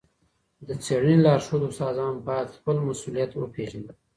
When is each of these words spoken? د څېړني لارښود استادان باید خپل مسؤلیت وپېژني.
د 0.67 0.69
څېړني 0.83 1.17
لارښود 1.25 1.61
استادان 1.69 2.13
باید 2.27 2.55
خپل 2.57 2.75
مسؤلیت 2.87 3.31
وپېژني. 3.35 3.91